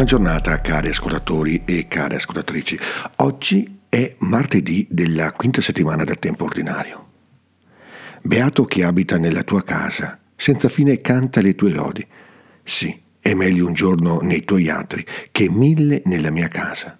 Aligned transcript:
Buona 0.00 0.16
giornata 0.16 0.60
cari 0.62 0.88
ascoltatori 0.88 1.60
e 1.66 1.86
care 1.86 2.16
ascoltatrici. 2.16 2.78
Oggi 3.16 3.80
è 3.86 4.14
martedì 4.20 4.86
della 4.88 5.30
quinta 5.32 5.60
settimana 5.60 6.04
del 6.04 6.18
tempo 6.18 6.44
ordinario. 6.44 7.08
Beato 8.22 8.64
chi 8.64 8.80
abita 8.80 9.18
nella 9.18 9.42
tua 9.42 9.62
casa, 9.62 10.18
senza 10.34 10.70
fine 10.70 11.02
canta 11.02 11.42
le 11.42 11.54
tue 11.54 11.68
lodi. 11.68 12.06
Sì, 12.62 12.98
è 13.20 13.34
meglio 13.34 13.66
un 13.66 13.74
giorno 13.74 14.20
nei 14.22 14.42
tuoi 14.46 14.70
atri 14.70 15.04
che 15.30 15.50
mille 15.50 16.00
nella 16.06 16.30
mia 16.30 16.48
casa. 16.48 16.98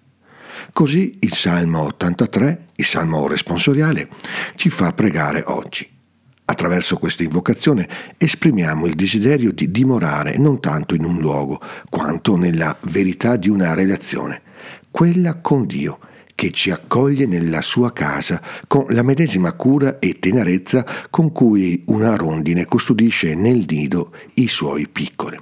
Così 0.70 1.16
il 1.20 1.32
Salmo 1.32 1.84
83, 1.84 2.66
il 2.74 2.84
Salmo 2.84 3.26
responsoriale, 3.26 4.10
ci 4.56 4.68
fa 4.68 4.92
pregare 4.92 5.42
oggi. 5.46 5.99
Attraverso 6.60 6.98
questa 6.98 7.22
invocazione 7.22 7.88
esprimiamo 8.18 8.84
il 8.84 8.94
desiderio 8.94 9.50
di 9.50 9.70
dimorare 9.70 10.36
non 10.36 10.60
tanto 10.60 10.94
in 10.94 11.04
un 11.04 11.18
luogo, 11.18 11.58
quanto 11.88 12.36
nella 12.36 12.76
verità 12.82 13.36
di 13.36 13.48
una 13.48 13.72
relazione, 13.72 14.42
quella 14.90 15.36
con 15.36 15.64
Dio, 15.64 15.98
che 16.34 16.50
ci 16.50 16.70
accoglie 16.70 17.24
nella 17.24 17.62
sua 17.62 17.94
casa 17.94 18.42
con 18.66 18.84
la 18.90 19.02
medesima 19.02 19.54
cura 19.54 19.98
e 19.98 20.18
tenerezza 20.18 20.84
con 21.08 21.32
cui 21.32 21.82
una 21.86 22.14
rondine 22.16 22.66
custodisce 22.66 23.34
nel 23.34 23.64
nido 23.66 24.12
i 24.34 24.46
suoi 24.46 24.86
piccoli. 24.86 25.40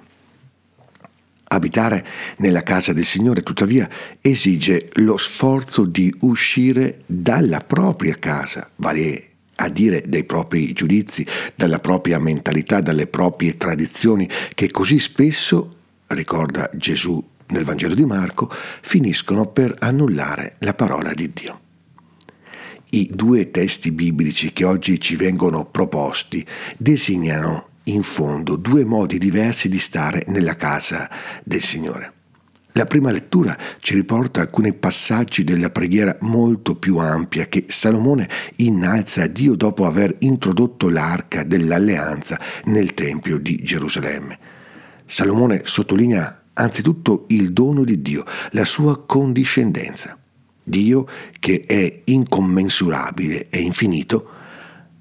Abitare 1.49 2.07
nella 2.37 2.63
casa 2.63 2.93
del 2.93 3.05
Signore, 3.05 3.43
tuttavia, 3.43 3.91
esige 4.21 4.91
lo 4.93 5.17
sforzo 5.17 5.85
di 5.85 6.15
uscire 6.21 7.03
dalla 7.07 7.59
propria 7.59 8.15
casa, 8.15 8.71
vale 8.77 9.28
a 9.61 9.69
dire 9.69 10.03
dei 10.07 10.25
propri 10.25 10.73
giudizi, 10.73 11.27
dalla 11.55 11.81
propria 11.81 12.19
mentalità, 12.19 12.81
dalle 12.81 13.07
proprie 13.07 13.57
tradizioni, 13.57 14.29
che 14.55 14.71
così 14.71 14.99
spesso, 14.99 15.75
ricorda 16.09 16.71
Gesù 16.75 17.23
nel 17.49 17.65
Vangelo 17.65 17.95
di 17.95 18.05
Marco, 18.05 18.51
finiscono 18.81 19.47
per 19.47 19.75
annullare 19.79 20.57
la 20.61 20.75
parola 20.75 21.13
di 21.13 21.33
Dio. 21.33 21.61
I 22.91 23.11
due 23.13 23.51
testi 23.51 23.91
biblici 23.91 24.53
che 24.53 24.65
oggi 24.65 24.99
ci 25.01 25.17
vengono 25.17 25.67
proposti 25.67 26.47
designano 26.77 27.69
in 27.85 28.03
fondo 28.03 28.57
due 28.57 28.85
modi 28.85 29.19
diversi 29.19 29.69
di 29.69 29.79
stare 29.79 30.25
nella 30.29 30.57
casa 30.57 31.11
del 31.43 31.61
Signore. 31.61 32.18
La 32.79 32.85
prima 32.85 33.11
lettura 33.11 33.59
ci 33.81 33.95
riporta 33.95 34.41
alcuni 34.41 34.73
passaggi 34.73 35.43
della 35.43 35.71
preghiera 35.71 36.17
molto 36.21 36.77
più 36.77 36.99
ampia 36.99 37.47
che 37.47 37.65
Salomone 37.67 38.29
innalza 38.59 39.25
a 39.25 39.27
Dio 39.27 39.57
dopo 39.57 39.85
aver 39.85 40.15
introdotto 40.21 40.89
l'arca 40.89 41.43
dell'alleanza 41.43 42.41
nel 42.67 42.95
Tempio 42.95 43.39
di 43.39 43.57
Gerusalemme. 43.57 44.39
Salomone 45.05 45.63
sottolinea 45.65 46.45
anzitutto 46.53 47.25
il 47.31 47.53
dono 47.53 47.83
di 47.83 48.01
Dio, 48.01 48.23
la 48.51 48.65
sua 48.65 49.05
condiscendenza. 49.05 50.17
Dio 50.63 51.05
che 51.41 51.65
è 51.67 52.03
incommensurabile 52.05 53.49
e 53.49 53.59
infinito, 53.59 54.29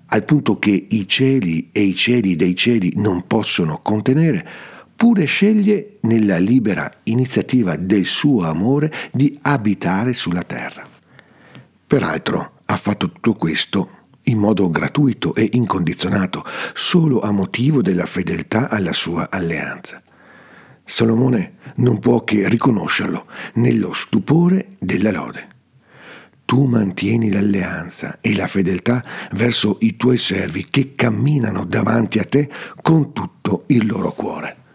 al 0.08 0.25
punto 0.25 0.58
che 0.58 0.88
i 0.89 1.08
cieli 1.08 1.70
e 1.72 1.81
i 1.81 1.94
cieli 1.94 2.36
dei 2.36 2.55
cieli 2.55 2.94
non 2.95 3.28
possono 3.28 3.81
contenere, 3.83 4.75
pure 4.98 5.26
sceglie 5.26 6.00
nella 6.02 6.40
libera 6.40 6.92
iniziativa 7.03 7.76
del 7.76 8.08
suo 8.08 8.45
amore 8.45 8.92
di 9.12 9.38
abitare 9.44 10.14
sulla 10.14 10.42
terra. 10.42 10.83
Peraltro 11.86 12.61
ha 12.66 12.76
fatto 12.76 13.11
tutto 13.11 13.33
questo 13.33 13.92
in 14.23 14.39
modo 14.39 14.70
gratuito 14.70 15.36
e 15.36 15.49
incondizionato, 15.54 16.44
solo 16.73 17.21
a 17.21 17.32
motivo 17.32 17.82
della 17.82 18.08
fedeltà 18.08 18.70
alla 18.70 18.92
sua 18.92 19.30
alleanza. 19.30 20.02
Salomone 20.83 21.58
non 21.76 22.00
può 22.00 22.23
che 22.23 22.50
riconoscerlo 22.50 23.27
nello 23.54 23.94
stupore 23.94 24.77
della 24.80 25.11
lode. 25.11 25.48
Tu 26.44 26.66
mantieni 26.66 27.32
l'alleanza 27.32 28.17
e 28.20 28.36
la 28.36 28.48
fedeltà 28.48 29.05
verso 29.33 29.77
i 29.82 29.95
tuoi 29.95 30.17
servi 30.17 30.66
che 30.70 30.95
camminano 30.95 31.66
davanti 31.66 32.17
a 32.20 32.23
te 32.23 32.50
con 32.82 33.14
tutto 33.14 33.64
il 33.67 33.86
loro 33.86 34.11
cuore. 34.11 34.66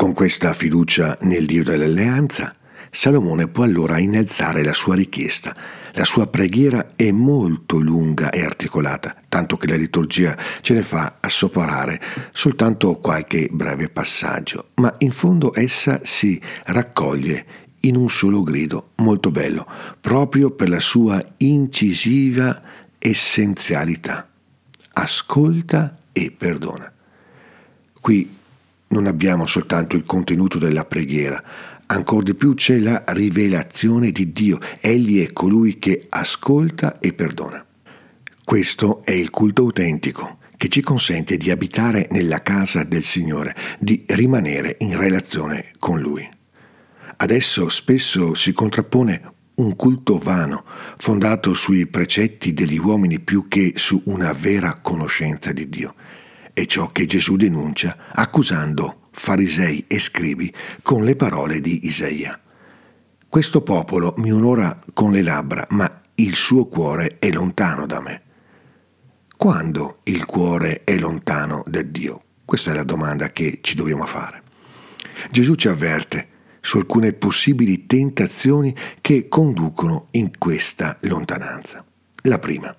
Con 0.00 0.12
questa 0.12 0.54
fiducia 0.54 1.18
nel 1.22 1.44
Dio 1.44 1.64
dell'alleanza, 1.64 2.54
Salomone 2.88 3.48
può 3.48 3.64
allora 3.64 3.98
innalzare 3.98 4.62
la 4.62 4.72
sua 4.72 4.94
richiesta. 4.94 5.56
La 5.94 6.04
sua 6.04 6.28
preghiera 6.28 6.90
è 6.94 7.10
molto 7.10 7.80
lunga 7.80 8.30
e 8.30 8.44
articolata, 8.44 9.16
tanto 9.28 9.56
che 9.56 9.66
la 9.66 9.74
liturgia 9.74 10.38
ce 10.60 10.74
ne 10.74 10.82
fa 10.82 11.16
assoporare 11.18 12.00
soltanto 12.32 12.94
qualche 12.98 13.48
breve 13.50 13.88
passaggio, 13.88 14.68
ma 14.74 14.94
in 14.98 15.10
fondo 15.10 15.50
essa 15.52 15.98
si 16.04 16.40
raccoglie 16.66 17.46
in 17.80 17.96
un 17.96 18.08
solo 18.08 18.44
grido, 18.44 18.90
molto 18.98 19.32
bello, 19.32 19.66
proprio 20.00 20.52
per 20.52 20.68
la 20.68 20.78
sua 20.78 21.20
incisiva 21.38 22.62
essenzialità. 22.98 24.28
Ascolta 24.92 25.98
e 26.12 26.30
perdona. 26.30 26.92
Qui 28.00 28.36
non 28.88 29.06
abbiamo 29.06 29.46
soltanto 29.46 29.96
il 29.96 30.04
contenuto 30.04 30.58
della 30.58 30.84
preghiera, 30.84 31.42
ancora 31.86 32.22
di 32.22 32.34
più 32.34 32.54
c'è 32.54 32.78
la 32.78 33.02
rivelazione 33.08 34.10
di 34.10 34.32
Dio. 34.32 34.58
Egli 34.80 35.24
è 35.24 35.32
colui 35.32 35.78
che 35.78 36.06
ascolta 36.08 36.98
e 36.98 37.12
perdona. 37.12 37.64
Questo 38.44 39.04
è 39.04 39.12
il 39.12 39.30
culto 39.30 39.62
autentico 39.62 40.38
che 40.56 40.68
ci 40.68 40.80
consente 40.80 41.36
di 41.36 41.50
abitare 41.50 42.08
nella 42.10 42.42
casa 42.42 42.82
del 42.82 43.02
Signore, 43.02 43.54
di 43.78 44.04
rimanere 44.06 44.76
in 44.80 44.96
relazione 44.96 45.72
con 45.78 46.00
Lui. 46.00 46.28
Adesso 47.16 47.68
spesso 47.68 48.34
si 48.34 48.52
contrappone 48.52 49.32
un 49.56 49.76
culto 49.76 50.18
vano, 50.18 50.64
fondato 50.96 51.52
sui 51.52 51.86
precetti 51.86 52.52
degli 52.52 52.78
uomini 52.78 53.20
più 53.20 53.48
che 53.48 53.72
su 53.76 54.00
una 54.06 54.32
vera 54.32 54.78
conoscenza 54.80 55.52
di 55.52 55.68
Dio. 55.68 55.94
È 56.58 56.66
ciò 56.66 56.88
che 56.88 57.06
Gesù 57.06 57.36
denuncia 57.36 57.96
accusando 58.12 59.02
farisei 59.12 59.84
e 59.86 60.00
scribi 60.00 60.52
con 60.82 61.04
le 61.04 61.14
parole 61.14 61.60
di 61.60 61.86
Isaia. 61.86 62.36
Questo 63.28 63.62
popolo 63.62 64.14
mi 64.16 64.32
onora 64.32 64.76
con 64.92 65.12
le 65.12 65.22
labbra, 65.22 65.64
ma 65.70 66.00
il 66.16 66.34
suo 66.34 66.66
cuore 66.66 67.18
è 67.20 67.30
lontano 67.30 67.86
da 67.86 68.00
me. 68.00 68.22
Quando 69.36 70.00
il 70.02 70.24
cuore 70.24 70.82
è 70.82 70.98
lontano 70.98 71.62
da 71.64 71.82
Dio? 71.82 72.22
Questa 72.44 72.72
è 72.72 72.74
la 72.74 72.82
domanda 72.82 73.30
che 73.30 73.60
ci 73.62 73.76
dobbiamo 73.76 74.04
fare. 74.04 74.42
Gesù 75.30 75.54
ci 75.54 75.68
avverte 75.68 76.28
su 76.58 76.78
alcune 76.78 77.12
possibili 77.12 77.86
tentazioni 77.86 78.74
che 79.00 79.28
conducono 79.28 80.08
in 80.10 80.36
questa 80.36 80.98
lontananza. 81.02 81.84
La 82.22 82.40
prima 82.40 82.74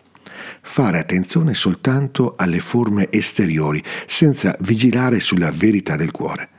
fare 0.62 1.00
attenzione 1.00 1.54
soltanto 1.54 2.36
alle 2.38 2.60
forme 2.60 3.08
esteriori, 3.12 3.84
senza 4.06 4.56
vigilare 4.62 5.20
sulla 5.20 5.52
verità 5.52 5.96
del 5.96 6.12
cuore. 6.12 6.50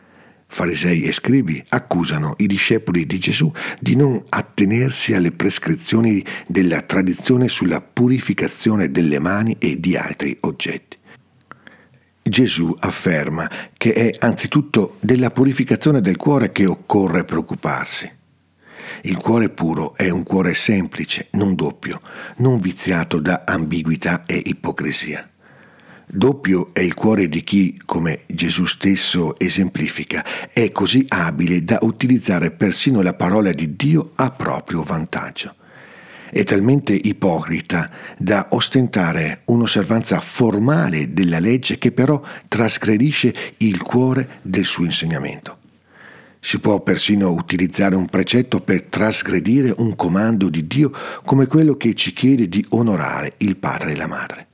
Farisei 0.53 1.03
e 1.03 1.13
scribi 1.13 1.65
accusano 1.69 2.35
i 2.39 2.49
discepoli 2.49 3.07
di 3.07 3.21
Gesù 3.21 3.53
di 3.79 3.95
non 3.95 4.21
attenersi 4.29 5.15
alle 5.15 5.31
prescrizioni 5.31 6.25
della 6.49 6.81
tradizione 6.81 7.47
sulla 7.47 7.81
purificazione 7.81 8.91
delle 8.91 9.21
mani 9.21 9.57
e 9.61 9.79
di 9.79 9.97
altri 9.97 10.37
oggetti. 10.41 10.99
Gesù 12.21 12.75
afferma 12.81 13.49
che 13.77 13.93
è 13.93 14.11
anzitutto 14.19 14.97
della 15.01 15.31
purificazione 15.31 16.01
del 16.01 16.17
cuore 16.17 16.51
che 16.51 16.67
occorre 16.67 17.25
preoccuparsi. 17.25 18.19
Il 19.03 19.17
cuore 19.17 19.49
puro 19.49 19.97
è 19.97 20.11
un 20.11 20.23
cuore 20.23 20.53
semplice, 20.53 21.29
non 21.33 21.55
doppio, 21.55 22.03
non 22.39 22.59
viziato 22.59 23.19
da 23.19 23.45
ambiguità 23.47 24.25
e 24.27 24.43
ipocrisia. 24.45 25.27
Doppio 26.13 26.71
è 26.73 26.81
il 26.81 26.95
cuore 26.95 27.29
di 27.29 27.43
chi, 27.43 27.81
come 27.85 28.23
Gesù 28.27 28.67
stesso 28.67 29.39
esemplifica, 29.39 30.25
è 30.53 30.73
così 30.73 31.07
abile 31.09 31.65
da 31.65 31.79
utilizzare 31.83 32.51
persino 32.51 33.01
la 33.01 33.15
parola 33.15 33.53
di 33.53 33.77
Dio 33.77 34.11
a 34.17 34.31
proprio 34.33 34.83
vantaggio. 34.83 35.55
È 36.29 36.43
talmente 36.43 36.93
ipocrita 36.93 37.91
da 38.19 38.49
ostentare 38.51 39.43
un'osservanza 39.47 40.21
formale 40.21 41.13
della 41.13 41.39
legge 41.39 41.79
che 41.79 41.93
però 41.93 42.21
trasgredisce 42.49 43.33
il 43.59 43.81
cuore 43.81 44.41
del 44.43 44.65
suo 44.65 44.85
insegnamento. 44.85 45.60
Si 46.41 46.59
può 46.59 46.81
persino 46.81 47.31
utilizzare 47.31 47.95
un 47.95 48.07
precetto 48.07 48.61
per 48.61 48.85
trasgredire 48.85 49.75
un 49.77 49.95
comando 49.95 50.49
di 50.49 50.67
Dio 50.67 50.91
come 51.23 51.47
quello 51.47 51.77
che 51.77 51.95
ci 51.95 52.15
chiede 52.15 52.49
di 52.49 52.65
onorare 52.71 53.35
il 53.39 53.57
padre 53.57 53.93
e 53.93 53.97
la 53.97 54.07
madre. 54.07 54.47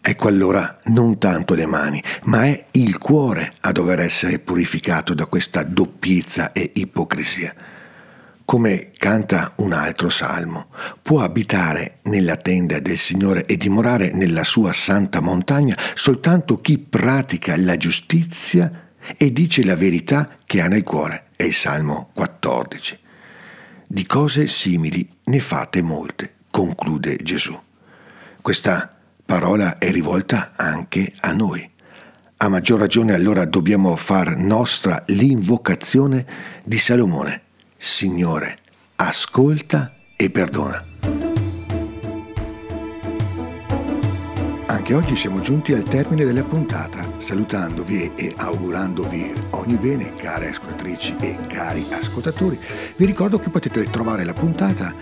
Ecco 0.00 0.28
allora 0.28 0.78
non 0.84 1.18
tanto 1.18 1.54
le 1.54 1.66
mani, 1.66 2.02
ma 2.24 2.44
è 2.44 2.66
il 2.72 2.98
cuore 2.98 3.52
a 3.60 3.72
dover 3.72 4.00
essere 4.00 4.38
purificato 4.38 5.14
da 5.14 5.26
questa 5.26 5.62
doppiezza 5.62 6.52
e 6.52 6.70
ipocrisia. 6.74 7.54
Come 8.44 8.90
canta 8.96 9.54
un 9.56 9.72
altro 9.72 10.08
salmo, 10.08 10.68
può 11.02 11.22
abitare 11.22 11.98
nella 12.02 12.36
tenda 12.36 12.78
del 12.78 12.98
Signore 12.98 13.46
e 13.46 13.56
dimorare 13.56 14.12
nella 14.12 14.44
sua 14.44 14.72
santa 14.72 15.20
montagna 15.20 15.76
soltanto 15.94 16.60
chi 16.60 16.78
pratica 16.78 17.56
la 17.56 17.76
giustizia 17.76 18.85
e 19.16 19.32
dice 19.32 19.64
la 19.64 19.76
verità 19.76 20.38
che 20.44 20.60
ha 20.60 20.68
nel 20.68 20.82
cuore. 20.82 21.26
è 21.36 21.44
il 21.44 21.54
Salmo 21.54 22.10
14. 22.14 22.98
Di 23.86 24.06
cose 24.06 24.46
simili 24.46 25.08
ne 25.24 25.38
fate 25.38 25.82
molte, 25.82 26.34
conclude 26.50 27.16
Gesù. 27.16 27.58
Questa 28.40 28.96
parola 29.24 29.78
è 29.78 29.90
rivolta 29.90 30.52
anche 30.56 31.12
a 31.20 31.32
noi. 31.32 31.68
A 32.38 32.48
maggior 32.48 32.78
ragione 32.78 33.14
allora 33.14 33.44
dobbiamo 33.44 33.96
far 33.96 34.36
nostra 34.36 35.02
l'invocazione 35.06 36.26
di 36.64 36.78
Salomone. 36.78 37.42
Signore, 37.76 38.58
ascolta 38.96 39.94
e 40.16 40.30
perdona. 40.30 40.95
Anche 44.86 44.98
oggi 44.98 45.16
siamo 45.16 45.40
giunti 45.40 45.72
al 45.72 45.82
termine 45.82 46.24
della 46.24 46.44
puntata, 46.44 47.10
salutandovi 47.16 48.12
e 48.14 48.32
augurandovi 48.36 49.32
ogni 49.50 49.74
bene, 49.74 50.14
care 50.14 50.50
ascoltatrici 50.50 51.16
e 51.20 51.36
cari 51.48 51.84
ascoltatori. 51.90 52.56
Vi 52.94 53.04
ricordo 53.04 53.40
che 53.40 53.50
potete 53.50 53.90
trovare 53.90 54.22
la 54.22 54.32
puntata 54.32 54.94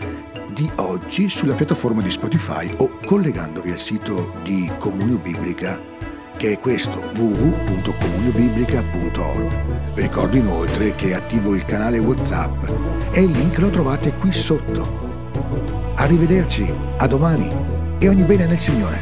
di 0.55 0.71
oggi 0.77 1.29
sulla 1.29 1.53
piattaforma 1.53 2.01
di 2.01 2.11
Spotify 2.11 2.75
o 2.79 2.99
collegandovi 3.05 3.73
al 3.73 3.79
sito 3.79 4.33
di 4.43 4.73
Comunio 4.79 5.19
Biblica 5.19 5.79
che 6.39 6.53
è 6.53 6.59
questo 6.59 7.03
www.comuniobiblica.org. 7.15 9.93
Vi 9.93 10.01
ricordo 10.01 10.39
inoltre 10.39 10.95
che 10.95 11.13
attivo 11.13 11.55
il 11.55 11.67
canale 11.67 11.99
WhatsApp 11.99 12.65
e 13.13 13.21
il 13.21 13.33
link 13.33 13.59
lo 13.59 13.69
trovate 13.69 14.15
qui 14.15 14.33
sotto. 14.33 15.93
Arrivederci, 15.97 16.73
a 16.97 17.07
domani 17.07 17.74
e 17.99 18.08
ogni 18.08 18.23
bene 18.23 18.46
nel 18.46 18.58
Signore. 18.58 18.99